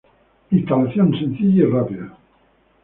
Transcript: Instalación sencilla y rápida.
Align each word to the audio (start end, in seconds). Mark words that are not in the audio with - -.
Instalación 0.49 1.11
sencilla 1.13 1.63
y 1.63 1.65
rápida. 1.69 2.17